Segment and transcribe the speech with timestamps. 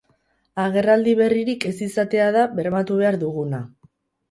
[0.63, 3.65] Agerraldi berririk ez izatea da bermatu behar duguna.